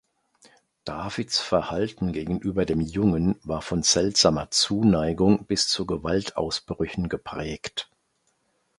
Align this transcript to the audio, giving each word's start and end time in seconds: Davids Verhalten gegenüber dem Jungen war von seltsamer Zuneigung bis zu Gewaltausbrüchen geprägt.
Davids 0.83 1.39
Verhalten 1.39 2.11
gegenüber 2.11 2.65
dem 2.65 2.81
Jungen 2.81 3.35
war 3.43 3.61
von 3.61 3.83
seltsamer 3.83 4.49
Zuneigung 4.49 5.45
bis 5.45 5.67
zu 5.67 5.85
Gewaltausbrüchen 5.85 7.07
geprägt. 7.07 7.87